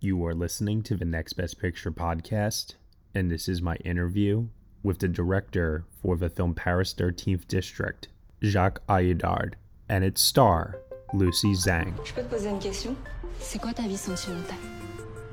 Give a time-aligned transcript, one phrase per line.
[0.00, 2.74] You are listening to the Next Best Picture podcast,
[3.14, 4.46] and this is my interview
[4.82, 8.06] with the director for the film Paris 13th District,
[8.40, 9.54] Jacques Audiard,
[9.88, 10.78] and its star,
[11.12, 11.94] Lucie Zhang.
[12.04, 12.94] Je peux te poser une question
[13.40, 14.56] C'est quoi ta vie sentimentale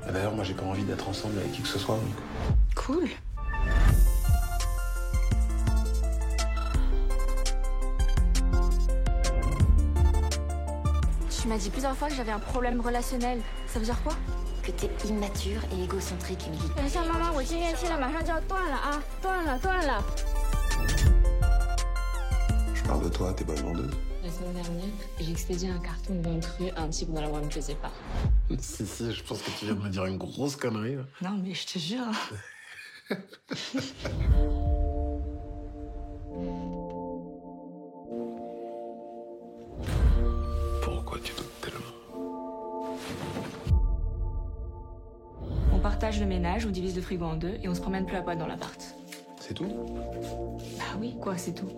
[0.04, 1.96] Ah D'ailleurs, moi j'ai pas envie d'être ensemble avec qui que ce soit.
[1.96, 2.14] donc.
[2.74, 3.08] Cool.
[11.40, 13.40] Tu m'as dit plusieurs fois que j'avais un problème relationnel.
[13.66, 14.14] Ça veut dire quoi
[14.66, 16.62] que t'es immature et égocentrique, Emily.
[22.74, 23.94] Je parle de toi, t'es bonne vendeuse.
[24.24, 24.84] La semaine dernière,
[25.20, 27.92] j'ai expédié un carton de cru à un type dont la voix me plaisait pas.
[28.58, 30.96] si, si, je pense que tu viens de me dire une grosse connerie.
[31.22, 32.10] Non, mais je te jure.
[45.98, 48.20] partage le ménage, on divise le frigo en deux et on se promène plus à
[48.20, 48.78] poil dans l'appart.
[49.40, 49.64] C'est tout?
[50.76, 51.70] Bah oui, quoi, c'est tout.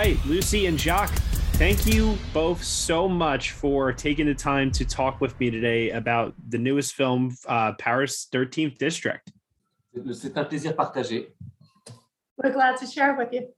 [0.00, 1.14] Right, Lucie and Jacques,
[1.60, 6.32] thank you both so much for taking the time to talk with me today about
[6.48, 9.30] the newest film, uh, Paris 13th District.
[10.14, 11.26] C'est un plaisir partagé.
[12.38, 13.48] We're glad to share with you.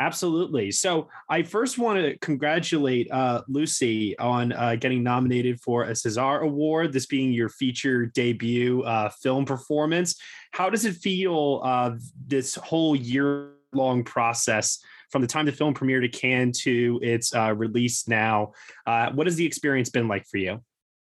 [0.00, 0.70] Absolutely.
[0.70, 6.40] So, I first want to congratulate uh, Lucie on uh, getting nominated for a César
[6.40, 10.18] Award, this being your feature debut uh, film performance.
[10.52, 11.90] How does it feel, uh,
[12.26, 14.78] this whole year long process
[15.10, 18.52] from the time the film premiered at Cannes to its uh, release now?
[18.86, 20.60] Uh, what has the experience been like for you?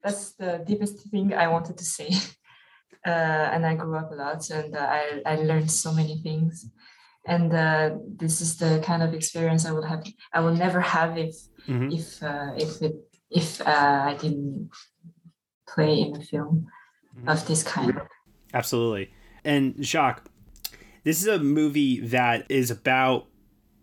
[0.03, 2.11] That's the deepest thing I wanted to say.
[3.07, 3.11] Uh,
[3.53, 6.69] and I grew up a lot and uh, I, I learned so many things.
[7.27, 11.17] And uh, this is the kind of experience I would have, I will never have
[11.17, 11.35] if,
[11.69, 11.97] Mhm.
[11.97, 12.97] if, uh, if, it,
[13.31, 14.71] if uh, I didn't
[15.69, 16.67] play in a film
[17.27, 17.99] of this kind.
[18.53, 19.13] Absolutely.
[19.45, 20.29] And Jacques,
[21.05, 23.29] this is a movie that is about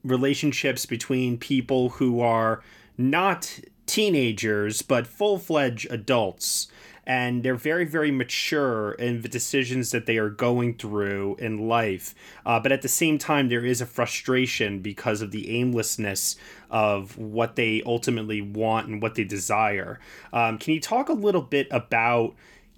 [0.05, 2.61] relationships between people who are
[2.97, 6.67] not teenagers, but full fledged adults.
[7.07, 12.15] And they're very, very mature in the decisions that they are going through in life.
[12.43, 16.35] Uh, but at the same time, there is a frustration because of the aimlessness
[16.71, 19.99] of what they ultimately want and what they desire.
[20.33, 22.33] Um, can you talk a little bit about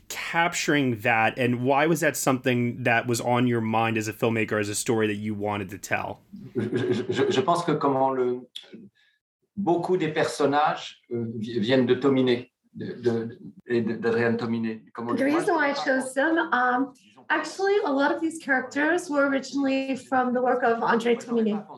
[0.10, 4.60] capturing that and why was that something that was on your mind as a filmmaker
[4.60, 6.20] as a story that you wanted to tell?
[6.56, 8.42] Je, je- je- je pense que comment le,
[9.58, 12.46] beaucoup des personnages euh, viennent de Tomine,
[12.76, 13.38] de- de-
[13.68, 14.82] et de- d'Adrienne Tomine.
[14.96, 16.94] The reason why I chose them, um,
[17.30, 21.78] actually, a lot of these characters were originally from the work of Adrian Tomine, uh,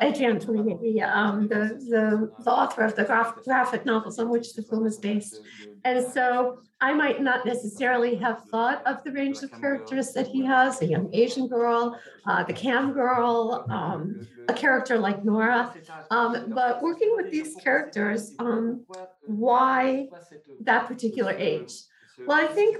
[0.00, 4.62] Adrian the, um, the, the, the author of the graph, graphic novels on which the
[4.62, 5.40] film is based.
[5.84, 10.44] And so I might not necessarily have thought of the range of characters that he
[10.44, 15.74] has a young Asian girl, uh, the cam girl, um, a character like Nora.
[16.10, 18.84] Um, but working with these characters, um,
[19.26, 20.08] why
[20.60, 21.72] that particular age?
[22.26, 22.78] Well, I think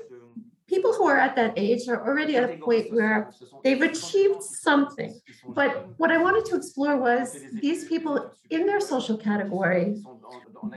[0.66, 5.20] people who are at that age are already at a point where they've achieved something.
[5.48, 10.03] But what I wanted to explore was these people in their social category,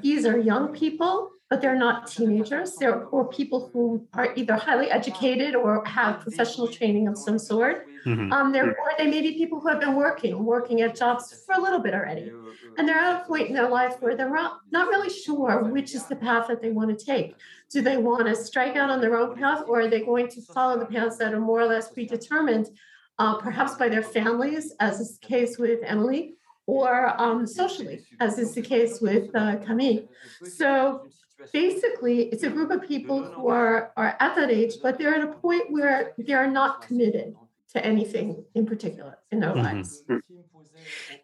[0.01, 2.75] these are young people, but they're not teenagers.
[2.75, 7.87] They're or people who are either highly educated or have professional training of some sort.
[8.31, 11.55] Um, they're, or they may be people who have been working, working at jobs for
[11.55, 12.31] a little bit already.
[12.77, 15.95] And they're at a point in their life where they're not, not really sure which
[15.95, 17.35] is the path that they want to take.
[17.71, 20.41] Do they want to strike out on their own path, or are they going to
[20.41, 22.67] follow the paths that are more or less predetermined,
[23.17, 26.35] uh, perhaps by their families, as is the case with Emily,
[26.67, 30.03] or um, socially, as is the case with uh, Camille?
[30.43, 31.07] So
[31.53, 35.23] basically, it's a group of people who are, are at that age, but they're at
[35.23, 37.35] a point where they're not committed
[37.75, 39.63] to anything in particular in their Mhm.
[39.63, 40.03] lives.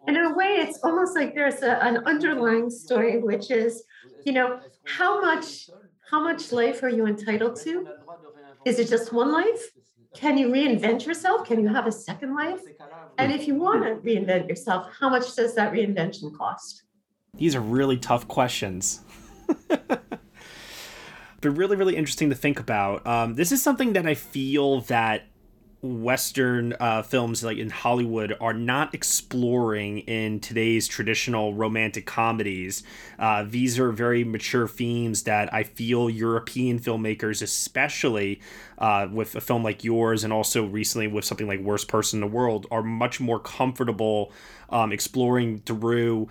[0.08, 3.84] And in a way, it's almost like there's a, an underlying story, which is,
[4.26, 5.70] you know, how much
[6.10, 7.88] how much life are you entitled to?
[8.66, 9.72] Is it just one life?
[10.14, 11.48] Can you reinvent yourself?
[11.48, 12.60] Can you have a second life?
[13.18, 16.84] And if you want to reinvent yourself, how much does that reinvention cost?
[17.38, 19.02] These are really tough questions.
[19.68, 20.12] but
[21.44, 23.06] really, really interesting to think about.
[23.08, 25.28] Um, this is something that I feel that
[25.82, 32.84] Western uh, films, like in Hollywood, are not exploring in today's traditional romantic comedies.
[33.18, 38.42] Uh, these are very mature themes that I feel European filmmakers, especially
[38.78, 42.30] uh, with a film like yours, and also recently with something like Worst Person in
[42.30, 44.32] the World, are much more comfortable
[44.70, 46.30] um, exploring through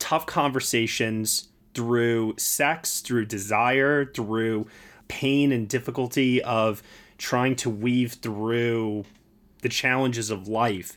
[0.00, 4.66] tough conversations through sex, through desire, through
[5.08, 6.82] pain and difficulty of
[7.20, 9.04] trying to weave through
[9.60, 10.96] the challenges of life.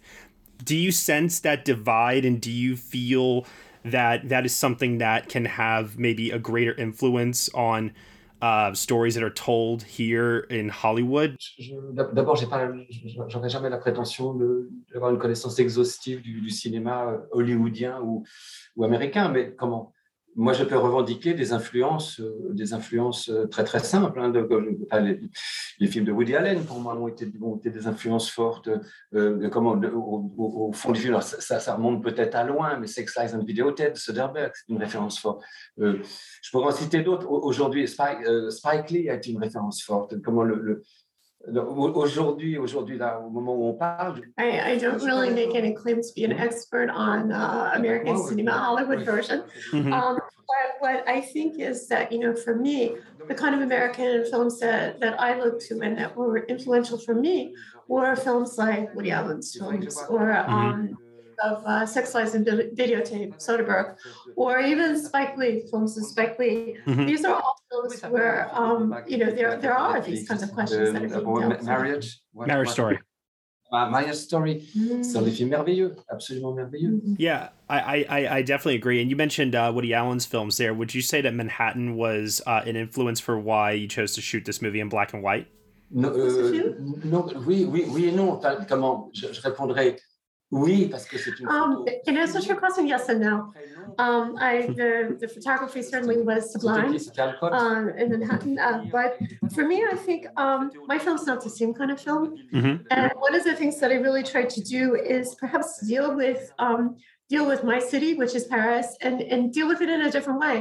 [0.64, 3.46] Do you sense that divide and do you feel
[3.84, 7.92] that that is something that can have maybe a greater influence on
[8.42, 11.38] uh, stories that are told here in Hollywood?
[11.94, 12.72] D'abord, j'ai pas,
[13.28, 18.24] j'aurais jamais la prétention de- d'avoir une connaissance exhaustive du, du cinéma euh, hollywoodien ou,
[18.78, 19.94] ou américain, mais comment
[20.36, 24.20] Moi, je peux revendiquer des influences, euh, des influences euh, très très simples.
[24.20, 24.32] hein,
[25.80, 27.26] les, films de Woody Allen, pour moi, ont été,
[27.70, 28.70] des influences fortes.
[29.14, 29.50] euh,
[29.96, 33.98] au, fond du film, ça, remonte peut-être à loin, mais Sex, Lies and Videotape de
[33.98, 35.44] Soderbergh, c'est une référence forte.
[35.78, 37.28] Je pourrais en citer d'autres.
[37.30, 40.20] Au- Aujourd'hui, Spike, Lee a été une référence forte.
[40.22, 40.84] Comment le-
[41.48, 46.10] aujourd'hui, aujourd'hui, là, au moment où on parle, I, I don't really make any claims
[46.10, 49.44] to be an expert on uh, American cinema, Hollywood version.
[49.72, 49.94] Mhm.
[49.94, 52.98] Um, but what I think is that, you know, for me,
[53.28, 57.16] the kind of American films that, that I look to and that were influential for
[57.16, 57.54] me
[57.88, 60.98] were films like Woody Allen's films or um,
[61.44, 63.96] of uh, Sex Lies and Videotape, Soderbergh,
[64.36, 66.78] or even Spike Lee films of Spike Lee.
[66.86, 67.08] Mhm.
[67.08, 70.92] These are all films where, um, you know, there, there are these kinds of questions
[70.94, 71.64] that are being dealt Ma- with.
[71.64, 72.20] Marriage.
[72.34, 72.74] ouais, Marriage ouais.
[72.74, 73.00] Story.
[73.76, 74.68] Ah, Marriage Story.
[74.78, 75.04] Mm.
[75.04, 77.02] C'est un des films merveilleux, absolument merveilleux.
[77.18, 79.02] Yeah, I, I, I- I definitely agree.
[79.02, 80.76] And you mentioned uh, Woody Allen's films there.
[80.76, 84.46] Would you say that Manhattan was uh, an influence for why you chose to shoot
[84.46, 85.48] this movie in black and white?
[85.90, 88.40] No, euh, film non, oui, oui, oui et non.
[88.68, 89.98] Comment je, je répondrais
[90.54, 91.92] oui parce que c'est une Um, photo.
[92.08, 93.36] in answer to your question, yes and no.
[93.98, 94.92] Um, I, the,
[95.22, 96.92] the photography certainly was sublime.
[96.92, 97.00] qui
[97.42, 98.58] um, in Manhattan.
[98.60, 99.12] Uh, but
[99.56, 102.26] for me, I think um, my film's not the same kind of film.
[102.54, 102.76] Mm-hmm.
[102.92, 106.42] And one of the things that I really tried to do is perhaps deal with
[106.60, 106.96] um,
[107.30, 110.40] deal with my city, which is Paris, and and deal with it in a different
[110.40, 110.58] way,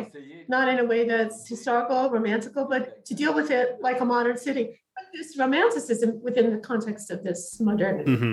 [0.48, 4.36] not in a way that's historical, romantical, but to deal with it like a modern
[4.48, 4.64] city.
[4.96, 8.12] But this romanticism within the context of this modernity.
[8.12, 8.32] Mm-hmm.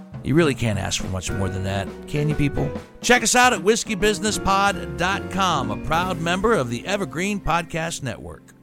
[0.23, 2.71] You really can't ask for much more than that, can you, people?
[3.01, 8.53] Check us out at whiskeybusinesspod.com, a proud member of the Evergreen Podcast Network.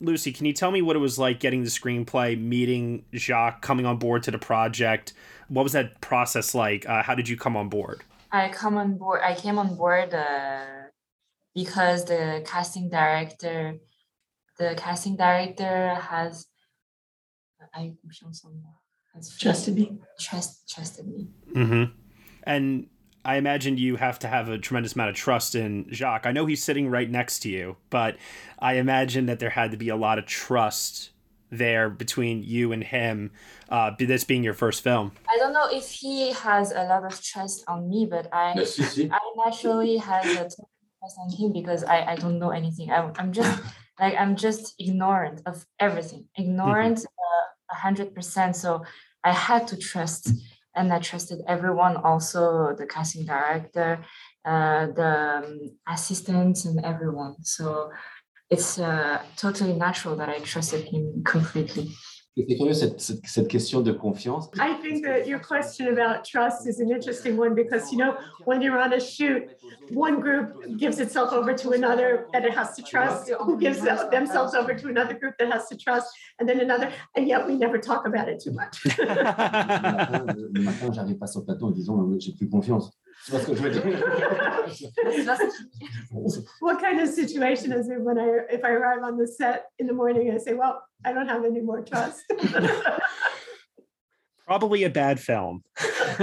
[0.00, 3.86] Lucie, can you tell me what it was like getting the screenplay, meeting Jacques, coming
[3.86, 5.14] on board to the project?
[5.48, 6.88] What was that process like?
[6.88, 8.02] Uh, how did you come on board?
[8.32, 9.20] I come on board.
[9.22, 10.64] I came on board uh,
[11.54, 13.76] because the casting director,
[14.58, 16.46] the casting director has,
[17.74, 18.44] I has
[19.38, 19.98] Trusted me.
[20.18, 21.28] Trust trusted me.
[21.54, 21.92] Mm-hmm.
[22.44, 22.86] And
[23.24, 26.26] I imagine you have to have a tremendous amount of trust in Jacques.
[26.26, 28.16] I know he's sitting right next to you, but
[28.60, 31.10] I imagine that there had to be a lot of trust
[31.50, 33.32] there between you and him,
[33.68, 35.12] uh, this being your first film.
[35.28, 39.20] I don't know if he has a lot of trust on me, but I, I
[39.36, 42.90] naturally have a trust on him because I, I don't know anything.
[42.90, 43.60] I, I'm just
[43.98, 48.56] like I'm just ignorant of everything, ignorant uh, a hundred percent.
[48.56, 48.84] So
[49.24, 50.30] I had to trust,
[50.74, 54.04] and I trusted everyone, also the casting director,
[54.44, 57.36] uh, the um, assistants, and everyone.
[57.42, 57.90] So
[58.50, 61.90] it's uh, totally natural that I trusted him completely.
[62.36, 64.50] C'est curieux cette, cette, cette, question de confiance.
[64.58, 68.14] I think that your question about trust is an interesting one because, you know,
[68.44, 69.48] when you're on a shoot,
[69.90, 74.54] one group gives itself over to another that it has to trust, who gives themselves
[74.54, 77.78] over to another group that has to trust, and then another, and yet we never
[77.78, 78.84] talk about it too much.
[78.98, 82.92] le matin, j'arrive pas sur le plateau en disant j'ai plus confiance.
[83.24, 83.82] C'est ce que je veux dire.
[86.60, 89.86] what kind of situation is it when I if I arrive on the set in
[89.86, 92.22] the morning and I say, well, I don't have any more trust?
[94.46, 95.64] Probably a bad film.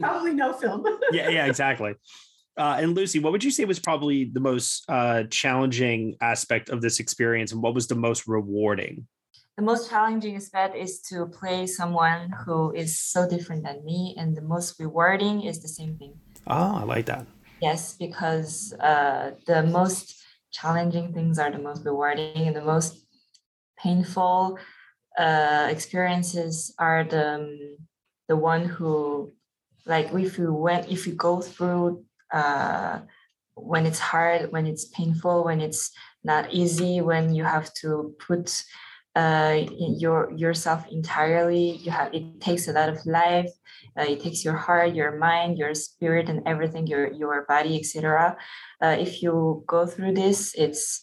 [0.00, 0.84] probably no film.
[1.12, 1.94] yeah, yeah, exactly.
[2.56, 6.80] Uh, and Lucie, what would you say was probably the most uh, challenging aspect of
[6.80, 9.08] this experience, and what was the most rewarding?
[9.60, 14.34] The most challenging aspect is to play someone who is so different than me and
[14.34, 16.14] the most rewarding is the same thing.
[16.46, 17.26] Oh i like that.
[17.60, 20.16] Yes because uh, the most
[20.50, 23.04] challenging things are the most rewarding and the most
[23.78, 24.58] painful
[25.18, 27.76] uh, experiences are the um,
[28.28, 29.30] the one who
[29.84, 32.02] like if you went if you go through
[32.32, 33.00] uh,
[33.56, 35.90] when it's hard when it's painful when it's
[36.24, 38.64] not easy when you have to put
[39.16, 41.76] uh, your yourself entirely.
[41.76, 43.50] You have it takes a lot of life.
[43.98, 48.36] Uh, it takes your heart, your mind, your spirit, and everything, your your body, etc.
[48.82, 51.02] Uh, if you go through this, it's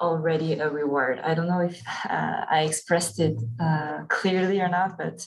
[0.00, 1.20] already a reward.
[1.22, 5.26] I don't know if uh, I expressed it uh, clearly or not, but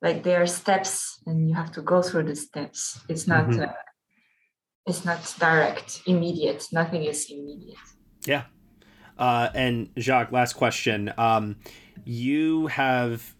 [0.00, 3.00] like there are steps, and you have to go through the steps.
[3.08, 3.48] It's not.
[3.48, 3.62] Mm-hmm.
[3.62, 3.72] Uh,
[4.84, 6.66] it's not direct, immediate.
[6.72, 7.78] Nothing is immediate.
[8.26, 8.44] Yeah,
[9.18, 11.12] uh, and Jacques, last question.
[11.16, 11.56] Um,
[12.04, 13.34] you have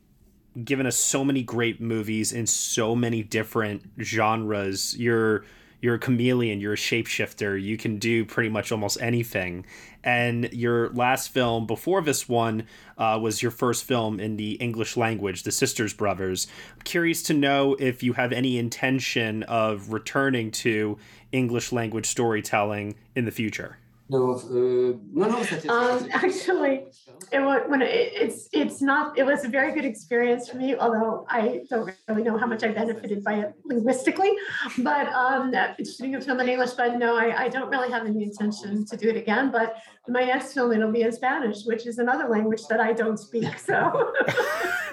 [0.65, 4.97] given us so many great movies in so many different genres.
[4.99, 5.45] You're
[5.83, 9.67] you're a chameleon, you're a shapeshifter, you can do pretty much almost anything.
[10.05, 14.97] And your last film before this one uh, was your first film in the English
[14.97, 16.47] language, The Sisters Brothers.
[16.73, 20.99] I'm curious to know if you have any intention of returning to
[21.33, 23.79] English language storytelling in the future.
[24.13, 25.75] No, uh, no, no.
[25.75, 26.85] Um, actually,
[27.33, 29.19] it was when it, it's it's not.
[29.19, 30.77] It was a very good experience for me.
[30.77, 34.33] Although I don't really know how much I benefited by it linguistically,
[34.79, 36.73] but um, shooting a film in English.
[36.73, 39.51] But no, I, I don't really have any intention to do it again.
[39.51, 39.77] But
[40.09, 43.59] my next film it'll be in Spanish, which is another language that I don't speak.
[43.59, 44.13] So.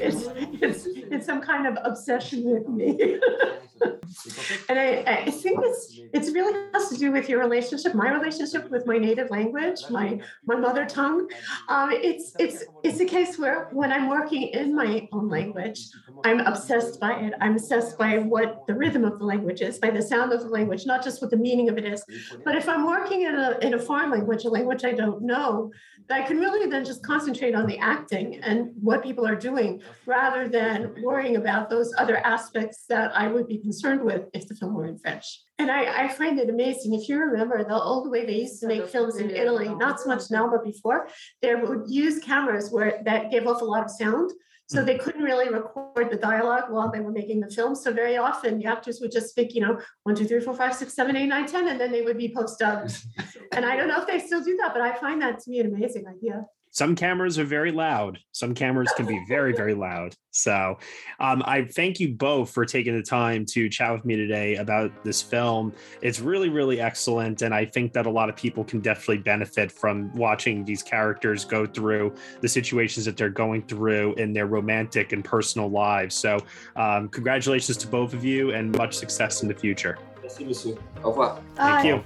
[0.00, 0.26] it's,
[0.60, 3.18] it's, it's, some kind of obsession with me.
[4.68, 8.70] and I, I think it's it's really has to do with your relationship, my relationship
[8.70, 11.28] with my native language, my my mother tongue.
[11.68, 15.88] Um, it's it's it's a case where when I'm working in my own language,
[16.24, 17.34] I'm obsessed by it.
[17.40, 20.48] I'm obsessed by what the rhythm of the language is, by the sound of the
[20.48, 22.04] language, not just what the meaning of it is.
[22.44, 25.72] But if I'm working in a in a foreign language, a language I don't know,
[26.10, 30.48] I can really then just concentrate on the acting and what people are doing rather
[30.48, 34.74] than worrying about those other aspects that I would be concerned with if the film
[34.74, 35.40] were in French.
[35.58, 36.94] And I, I find it amazing.
[36.94, 40.08] If you remember the old way they used to make films in Italy, not so
[40.08, 41.08] much now, but before,
[41.40, 44.32] they would use cameras where that gave off a lot of sound.
[44.72, 47.74] So they couldn't really record the dialogue while they were making the film.
[47.74, 50.74] So very often the actors would just speak, you know, one, two, three, four, five,
[50.74, 52.96] six, seven, eight, nine, ten, and then they would be post dubbed.
[53.52, 55.60] and I don't know if they still do that, but I find that to be
[55.60, 60.14] an amazing idea some cameras are very loud some cameras can be very very loud
[60.30, 60.76] so
[61.20, 64.90] um, i thank you both for taking the time to chat with me today about
[65.04, 68.80] this film it's really really excellent and i think that a lot of people can
[68.80, 74.32] definitely benefit from watching these characters go through the situations that they're going through in
[74.32, 76.38] their romantic and personal lives so
[76.76, 80.76] um, congratulations to both of you and much success in the future Merci, monsieur.
[81.04, 81.40] Au revoir.
[81.56, 82.04] Thank you.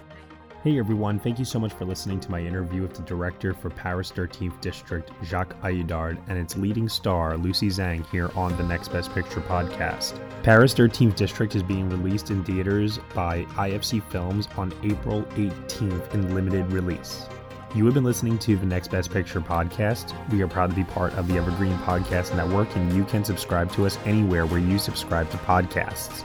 [0.66, 3.70] Hey everyone, thank you so much for listening to my interview with the director for
[3.70, 8.88] Paris 13th District, Jacques Audiard, and its leading star, Lucie Zhang, here on the Next
[8.88, 10.18] Best Picture podcast.
[10.42, 16.34] Paris 13th District is being released in theaters by IFC Films on April 18th in
[16.34, 17.28] limited release.
[17.76, 20.16] You have been listening to the Next Best Picture podcast.
[20.32, 23.70] We are proud to be part of the Evergreen Podcast Network, and you can subscribe
[23.74, 26.24] to us anywhere where you subscribe to podcasts.